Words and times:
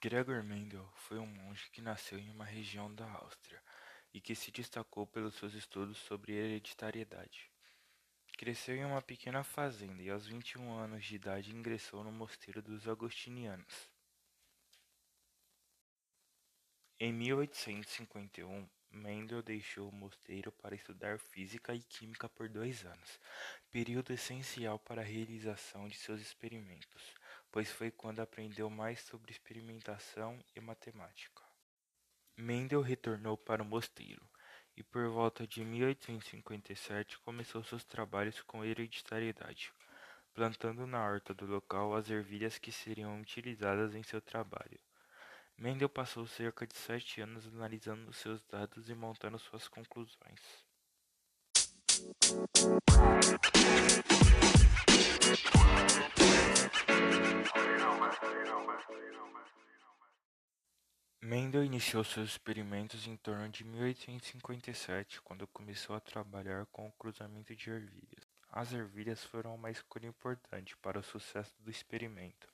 Gregor 0.00 0.44
Mendel 0.44 0.88
foi 0.94 1.18
um 1.18 1.26
monge 1.26 1.68
que 1.70 1.80
nasceu 1.80 2.20
em 2.20 2.30
uma 2.30 2.44
região 2.44 2.94
da 2.94 3.10
Áustria 3.10 3.60
e 4.14 4.20
que 4.20 4.32
se 4.32 4.52
destacou 4.52 5.04
pelos 5.08 5.34
seus 5.34 5.54
estudos 5.54 5.98
sobre 5.98 6.34
hereditariedade. 6.34 7.50
Cresceu 8.36 8.76
em 8.76 8.84
uma 8.84 9.02
pequena 9.02 9.42
fazenda 9.42 10.00
e 10.00 10.08
aos 10.08 10.24
21 10.24 10.72
anos 10.72 11.04
de 11.04 11.16
idade 11.16 11.52
ingressou 11.52 12.04
no 12.04 12.12
mosteiro 12.12 12.62
dos 12.62 12.86
Agostinianos. 12.86 13.90
Em 17.00 17.12
1851, 17.12 18.68
Mendel 18.92 19.42
deixou 19.42 19.88
o 19.88 19.94
mosteiro 19.94 20.52
para 20.52 20.76
estudar 20.76 21.18
física 21.18 21.74
e 21.74 21.82
química 21.82 22.28
por 22.28 22.48
dois 22.48 22.84
anos, 22.86 23.18
período 23.72 24.12
essencial 24.12 24.78
para 24.78 25.02
a 25.02 25.04
realização 25.04 25.88
de 25.88 25.96
seus 25.96 26.20
experimentos, 26.20 27.14
pois 27.50 27.70
foi 27.70 27.90
quando 27.90 28.20
aprendeu 28.20 28.68
mais 28.68 29.00
sobre 29.00 29.30
experimentação 29.30 30.38
e 30.54 30.60
matemática. 30.60 31.42
Mendel 32.36 32.82
retornou 32.82 33.36
para 33.36 33.62
o 33.62 33.66
mosteiro 33.66 34.24
e, 34.76 34.82
por 34.82 35.08
volta 35.08 35.46
de 35.46 35.64
1857, 35.64 37.18
começou 37.20 37.64
seus 37.64 37.84
trabalhos 37.84 38.40
com 38.42 38.64
hereditariedade, 38.64 39.72
plantando 40.32 40.86
na 40.86 41.04
horta 41.04 41.34
do 41.34 41.46
local 41.46 41.96
as 41.96 42.08
ervilhas 42.08 42.58
que 42.58 42.70
seriam 42.70 43.20
utilizadas 43.20 43.94
em 43.94 44.02
seu 44.04 44.20
trabalho. 44.20 44.78
Mendel 45.56 45.88
passou 45.88 46.24
cerca 46.28 46.64
de 46.64 46.76
sete 46.76 47.20
anos 47.20 47.44
analisando 47.48 48.12
seus 48.12 48.40
dados 48.44 48.88
e 48.88 48.94
montando 48.94 49.36
suas 49.40 49.66
conclusões. 49.66 50.64
Mendel 61.20 61.64
iniciou 61.64 62.04
seus 62.04 62.30
experimentos 62.30 63.06
em 63.06 63.16
torno 63.16 63.48
de 63.48 63.64
1857, 63.64 65.20
quando 65.22 65.46
começou 65.48 65.96
a 65.96 66.00
trabalhar 66.00 66.66
com 66.66 66.86
o 66.86 66.92
cruzamento 66.92 67.54
de 67.54 67.70
ervilhas. 67.70 68.24
As 68.50 68.72
ervilhas 68.72 69.24
foram 69.24 69.54
uma 69.54 69.70
escolha 69.70 70.06
importante 70.06 70.76
para 70.76 70.98
o 70.98 71.02
sucesso 71.02 71.54
do 71.60 71.70
experimento, 71.70 72.48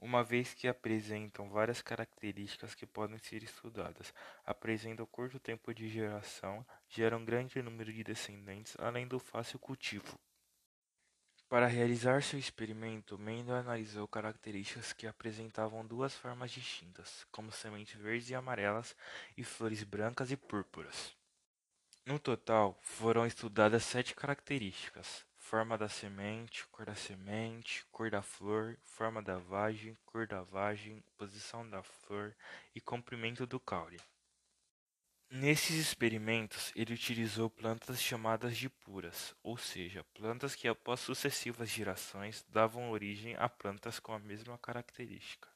uma 0.00 0.22
vez 0.22 0.54
que 0.54 0.68
apresentam 0.68 1.48
várias 1.48 1.82
características 1.82 2.74
que 2.74 2.86
podem 2.86 3.18
ser 3.18 3.42
estudadas, 3.42 4.14
apresentam 4.44 5.06
curto 5.06 5.40
tempo 5.40 5.74
de 5.74 5.88
geração, 5.88 6.66
geram 6.88 7.24
grande 7.24 7.60
número 7.62 7.92
de 7.92 8.04
descendentes, 8.04 8.76
além 8.78 9.08
do 9.08 9.18
fácil 9.18 9.58
cultivo. 9.58 10.18
Para 11.48 11.66
realizar 11.66 12.22
seu 12.22 12.38
experimento, 12.38 13.18
Mendel 13.18 13.56
analisou 13.56 14.06
características 14.06 14.92
que 14.92 15.06
apresentavam 15.06 15.82
duas 15.82 16.14
formas 16.14 16.50
distintas, 16.50 17.26
como 17.32 17.50
sementes 17.50 17.98
verdes 17.98 18.28
e 18.28 18.34
amarelas 18.34 18.94
e 19.34 19.42
flores 19.42 19.82
brancas 19.82 20.30
e 20.30 20.36
púrpuras. 20.36 21.16
No 22.04 22.18
total, 22.18 22.78
foram 22.82 23.26
estudadas 23.26 23.82
sete 23.82 24.14
características: 24.14 25.24
forma 25.38 25.78
da 25.78 25.88
semente, 25.88 26.66
cor 26.66 26.84
da 26.84 26.94
semente, 26.94 27.82
cor 27.90 28.10
da 28.10 28.20
flor, 28.20 28.76
forma 28.82 29.22
da 29.22 29.38
vagem, 29.38 29.96
cor 30.04 30.26
da 30.26 30.42
vagem, 30.42 31.02
posição 31.16 31.66
da 31.66 31.82
flor 31.82 32.36
e 32.74 32.80
comprimento 32.80 33.46
do 33.46 33.58
caule. 33.58 33.98
Nesses 35.30 35.76
experimentos, 35.76 36.72
ele 36.74 36.94
utilizou 36.94 37.50
plantas 37.50 38.00
chamadas 38.00 38.56
de 38.56 38.70
puras, 38.70 39.36
ou 39.42 39.58
seja, 39.58 40.02
plantas 40.14 40.54
que 40.54 40.66
após 40.66 41.00
sucessivas 41.00 41.68
gerações 41.68 42.46
davam 42.48 42.90
origem 42.90 43.36
a 43.36 43.46
plantas 43.46 44.00
com 44.00 44.14
a 44.14 44.18
mesma 44.18 44.56
característica. 44.56 45.46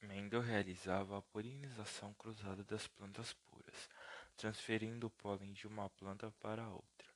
Mendel 0.00 0.40
realizava 0.40 1.18
a 1.18 1.22
polinização 1.22 2.14
cruzada 2.14 2.64
das 2.64 2.88
plantas 2.88 3.34
puras, 3.34 3.88
transferindo 4.34 5.08
o 5.08 5.10
pólen 5.10 5.52
de 5.52 5.66
uma 5.66 5.90
planta 5.90 6.30
para 6.40 6.70
outra. 6.70 7.08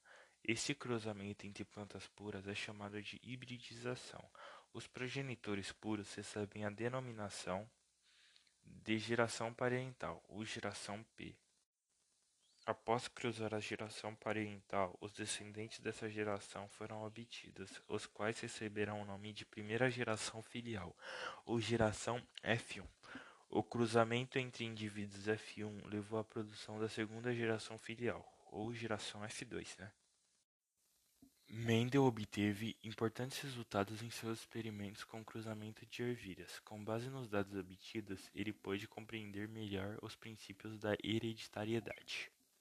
Esse 0.44 0.74
cruzamento 0.74 1.46
entre 1.46 1.64
plantas 1.64 2.06
puras 2.08 2.46
é 2.46 2.54
chamado 2.54 3.00
de 3.00 3.18
hibridização. 3.22 4.22
Os 4.70 4.86
progenitores 4.86 5.72
puros 5.72 6.14
recebem 6.14 6.66
a 6.66 6.70
denominação 6.70 7.66
de 8.90 8.98
geração 8.98 9.54
parental, 9.54 10.20
ou 10.28 10.44
geração 10.44 11.00
P. 11.14 11.36
Após 12.66 13.06
cruzar 13.06 13.54
a 13.54 13.60
geração 13.60 14.16
parental, 14.16 14.98
os 15.00 15.12
descendentes 15.12 15.78
dessa 15.78 16.10
geração 16.10 16.68
foram 16.70 17.04
obtidos, 17.04 17.80
os 17.86 18.04
quais 18.06 18.40
receberão 18.40 19.00
o 19.00 19.04
nome 19.04 19.32
de 19.32 19.44
primeira 19.44 19.88
geração 19.88 20.42
filial, 20.42 20.92
ou 21.46 21.60
geração 21.60 22.20
F1. 22.42 22.84
O 23.48 23.62
cruzamento 23.62 24.40
entre 24.40 24.64
indivíduos 24.64 25.26
F1 25.26 25.86
levou 25.86 26.18
à 26.18 26.24
produção 26.24 26.80
da 26.80 26.88
segunda 26.88 27.32
geração 27.32 27.78
filial, 27.78 28.28
ou 28.50 28.74
geração 28.74 29.20
F2, 29.20 29.78
né? 29.78 29.92
Mendel 31.52 32.04
obteve 32.04 32.76
importantes 32.84 33.40
resultados 33.40 34.02
em 34.02 34.08
seus 34.08 34.38
experimentos 34.38 35.02
com 35.02 35.24
cruzamento 35.24 35.84
de 35.84 36.00
ervilhas. 36.00 36.60
Com 36.60 36.82
base 36.84 37.10
nos 37.10 37.28
dados 37.28 37.58
obtidos, 37.58 38.30
ele 38.32 38.52
pôde 38.52 38.86
compreender 38.86 39.48
melhor 39.48 39.98
os 40.00 40.14
princípios 40.14 40.78
da 40.78 40.94
hereditariedade. 41.02 42.30